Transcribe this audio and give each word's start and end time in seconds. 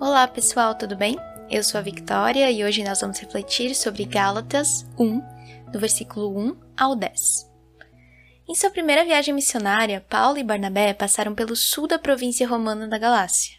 Olá 0.00 0.26
pessoal, 0.26 0.74
tudo 0.74 0.96
bem? 0.96 1.14
Eu 1.50 1.62
sou 1.62 1.76
a 1.76 1.82
Victoria 1.82 2.50
e 2.50 2.64
hoje 2.64 2.82
nós 2.82 3.02
vamos 3.02 3.18
refletir 3.18 3.74
sobre 3.74 4.06
Gálatas 4.06 4.86
1, 4.98 5.70
do 5.70 5.78
versículo 5.78 6.34
1 6.38 6.58
ao 6.74 6.96
10. 6.96 7.46
Em 8.48 8.54
sua 8.54 8.70
primeira 8.70 9.04
viagem 9.04 9.34
missionária, 9.34 10.00
Paulo 10.08 10.38
e 10.38 10.42
Barnabé 10.42 10.94
passaram 10.94 11.34
pelo 11.34 11.54
sul 11.54 11.86
da 11.86 11.98
província 11.98 12.48
romana 12.48 12.88
da 12.88 12.96
Galácia. 12.96 13.58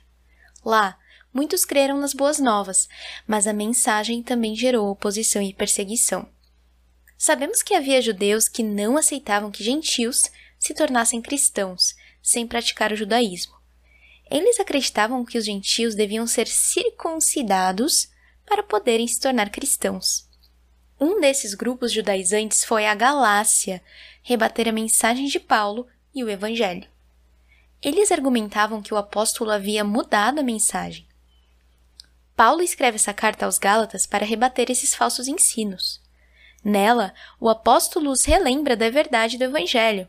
Lá, 0.66 0.98
muitos 1.32 1.64
creram 1.64 2.00
nas 2.00 2.12
boas 2.12 2.40
novas, 2.40 2.90
mas 3.28 3.46
a 3.46 3.54
mensagem 3.54 4.24
também 4.24 4.56
gerou 4.56 4.90
oposição 4.90 5.44
e 5.44 5.54
perseguição. 5.54 6.28
Sabemos 7.20 7.62
que 7.62 7.76
havia 7.76 8.02
judeus 8.02 8.48
que 8.48 8.64
não 8.64 8.98
aceitavam 8.98 9.52
que 9.52 9.64
gentios 9.64 10.24
se 10.58 10.74
tornassem 10.74 11.22
cristãos 11.22 11.94
sem 12.20 12.48
praticar 12.48 12.92
o 12.92 12.96
judaísmo. 12.96 13.61
Eles 14.32 14.62
acreditavam 14.62 15.26
que 15.26 15.38
os 15.38 15.44
gentios 15.44 15.94
deviam 15.94 16.26
ser 16.26 16.48
circuncidados 16.48 18.10
para 18.46 18.64
poderem 18.64 19.06
se 19.06 19.20
tornar 19.20 19.50
cristãos. 19.50 20.26
Um 20.98 21.20
desses 21.20 21.54
grupos 21.54 21.92
judaizantes 21.92 22.64
foi 22.64 22.86
a 22.86 22.96
Galácia, 22.96 23.84
rebater 24.24 24.70
a 24.70 24.72
mensagem 24.72 25.26
de 25.26 25.38
Paulo 25.38 25.86
e 26.16 26.24
o 26.24 26.30
Evangelho. 26.30 26.88
Eles 27.82 28.10
argumentavam 28.10 28.82
que 28.82 28.94
o 28.94 28.98
apóstolo 28.98 29.52
havia 29.52 29.84
mudado 29.84 30.40
a 30.40 30.44
mensagem. 30.44 31.06
Paulo 32.34 32.62
escreve 32.62 32.96
essa 32.96 33.14
carta 33.14 33.46
aos 33.46 33.58
Gálatas 33.58 34.06
para 34.06 34.26
rebater 34.26 34.72
esses 34.72 34.96
falsos 34.96 35.28
ensinos. 35.28 36.00
Nela, 36.64 37.14
o 37.38 37.50
apóstolo 37.50 38.12
os 38.12 38.24
relembra 38.24 38.78
da 38.78 38.90
verdade 38.90 39.38
do 39.38 39.44
Evangelho, 39.44 40.08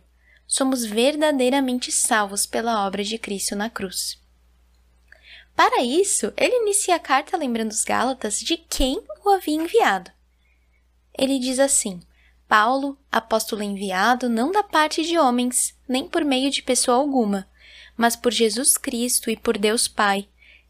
somos 0.52 0.84
verdadeiramente 0.84 1.90
salvos 1.90 2.44
pela 2.44 2.86
obra 2.86 3.02
de 3.02 3.16
Cristo 3.16 3.56
na 3.56 3.70
cruz. 3.70 4.20
Para 5.56 5.82
isso, 5.82 6.30
ele 6.36 6.60
inicia 6.60 6.96
a 6.96 6.98
carta 6.98 7.38
lembrando 7.38 7.70
os 7.70 7.82
Gálatas 7.84 8.38
de 8.38 8.58
quem 8.58 9.02
o 9.24 9.30
havia 9.30 9.54
enviado. 9.54 10.10
Ele 11.18 11.38
diz 11.38 11.58
assim: 11.58 12.02
Paulo, 12.46 12.98
apóstolo 13.10 13.62
enviado, 13.62 14.28
não 14.28 14.52
da 14.52 14.62
parte 14.62 15.02
de 15.06 15.18
homens, 15.18 15.74
nem 15.88 16.06
por 16.06 16.22
meio 16.22 16.50
de 16.50 16.62
pessoa 16.62 16.98
alguma, 16.98 17.48
mas 17.96 18.14
por 18.14 18.30
Jesus 18.30 18.76
Cristo 18.76 19.30
e 19.30 19.38
por 19.38 19.56
Deus 19.56 19.88
Pai, 19.88 20.28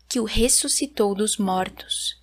que 0.08 0.20
o 0.20 0.24
ressuscitou 0.24 1.12
dos 1.12 1.36
mortos. 1.38 2.22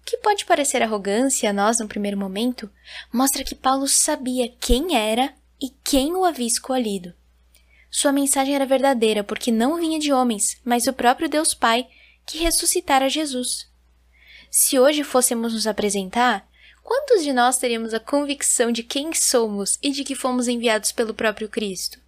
O 0.00 0.04
que 0.04 0.18
pode 0.18 0.44
parecer 0.44 0.80
arrogância 0.80 1.50
a 1.50 1.52
nós 1.52 1.80
no 1.80 1.88
primeiro 1.88 2.16
momento, 2.16 2.70
mostra 3.12 3.42
que 3.42 3.56
Paulo 3.56 3.88
sabia 3.88 4.48
quem 4.60 4.96
era 4.96 5.34
e 5.60 5.70
quem 5.82 6.14
o 6.14 6.24
havia 6.24 6.46
escolhido. 6.46 7.14
Sua 7.90 8.12
mensagem 8.12 8.54
era 8.54 8.66
verdadeira 8.66 9.24
porque 9.24 9.50
não 9.50 9.76
vinha 9.76 9.98
de 9.98 10.12
homens, 10.12 10.60
mas 10.64 10.84
do 10.84 10.92
próprio 10.92 11.28
Deus 11.28 11.54
Pai, 11.54 11.86
que 12.26 12.38
ressuscitara 12.38 13.08
Jesus. 13.08 13.68
Se 14.50 14.78
hoje 14.78 15.02
fôssemos 15.02 15.54
nos 15.54 15.66
apresentar, 15.66 16.46
quantos 16.82 17.22
de 17.22 17.32
nós 17.32 17.56
teríamos 17.56 17.94
a 17.94 18.00
convicção 18.00 18.70
de 18.70 18.82
quem 18.82 19.12
somos 19.14 19.78
e 19.82 19.90
de 19.90 20.04
que 20.04 20.14
fomos 20.14 20.48
enviados 20.48 20.92
pelo 20.92 21.14
próprio 21.14 21.48
Cristo? 21.48 21.98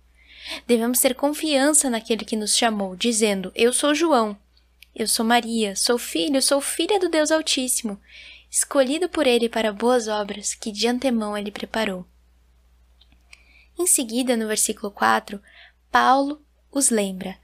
Devemos 0.67 1.01
ter 1.01 1.15
confiança 1.15 1.91
naquele 1.91 2.25
que 2.25 2.37
nos 2.37 2.57
chamou, 2.57 2.97
dizendo: 2.97 3.53
Eu 3.55 3.73
sou 3.73 3.95
João, 3.95 4.37
eu 4.95 5.07
sou 5.07 5.25
Maria, 5.25 5.77
sou 5.77 5.99
filho, 5.99 6.43
sou 6.43 6.61
filha 6.61 6.99
do 6.99 7.09
Deus 7.09 7.31
Altíssimo, 7.31 8.01
escolhido 8.51 9.09
por 9.09 9.27
ele 9.27 9.49
para 9.49 9.73
boas 9.73 10.09
obras 10.09 10.55
que 10.55 10.73
de 10.73 10.89
antemão 10.89 11.37
ele 11.37 11.51
preparou. 11.51 12.05
Em 13.79 13.87
seguida, 13.87 14.37
no 14.37 14.48
versículo 14.48 14.91
4, 14.91 15.41
Paulo 15.91 16.43
os 16.71 16.91
lembra. 16.91 17.39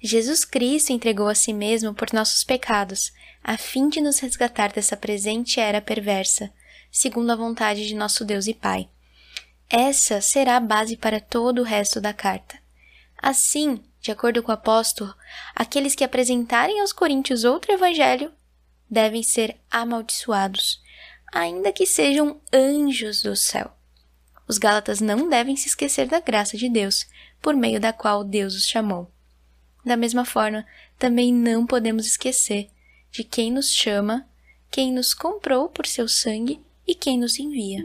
Jesus 0.00 0.44
Cristo 0.44 0.92
entregou 0.92 1.28
a 1.28 1.34
si 1.34 1.52
mesmo 1.52 1.94
por 1.94 2.12
nossos 2.12 2.44
pecados, 2.44 3.12
a 3.42 3.56
fim 3.56 3.88
de 3.88 4.00
nos 4.00 4.18
resgatar 4.18 4.72
dessa 4.72 4.96
presente 4.96 5.58
era 5.58 5.80
perversa, 5.80 6.52
segundo 6.90 7.30
a 7.30 7.36
vontade 7.36 7.86
de 7.88 7.94
nosso 7.94 8.24
Deus 8.24 8.46
e 8.46 8.54
Pai. 8.54 8.88
Essa 9.70 10.20
será 10.20 10.56
a 10.56 10.60
base 10.60 10.96
para 10.96 11.20
todo 11.20 11.60
o 11.60 11.64
resto 11.64 12.00
da 12.00 12.12
carta. 12.12 12.58
Assim, 13.20 13.82
de 14.00 14.12
acordo 14.12 14.42
com 14.42 14.52
o 14.52 14.54
apóstolo, 14.54 15.14
aqueles 15.54 15.94
que 15.94 16.04
apresentarem 16.04 16.80
aos 16.80 16.92
coríntios 16.92 17.44
outro 17.44 17.72
evangelho 17.72 18.32
devem 18.88 19.22
ser 19.22 19.56
amaldiçoados, 19.70 20.80
ainda 21.32 21.72
que 21.72 21.84
sejam 21.84 22.40
anjos 22.52 23.22
do 23.22 23.34
céu. 23.34 23.77
Os 24.48 24.56
Gálatas 24.56 25.00
não 25.00 25.28
devem 25.28 25.54
se 25.56 25.68
esquecer 25.68 26.08
da 26.08 26.20
graça 26.20 26.56
de 26.56 26.68
Deus, 26.70 27.06
por 27.40 27.54
meio 27.54 27.78
da 27.78 27.92
qual 27.92 28.24
Deus 28.24 28.54
os 28.54 28.66
chamou. 28.66 29.10
Da 29.84 29.96
mesma 29.96 30.24
forma, 30.24 30.66
também 30.98 31.32
não 31.32 31.66
podemos 31.66 32.06
esquecer 32.06 32.68
de 33.10 33.22
quem 33.22 33.52
nos 33.52 33.72
chama, 33.72 34.26
quem 34.70 34.92
nos 34.92 35.12
comprou 35.12 35.68
por 35.68 35.86
seu 35.86 36.08
sangue 36.08 36.60
e 36.86 36.94
quem 36.94 37.18
nos 37.18 37.38
envia. 37.38 37.84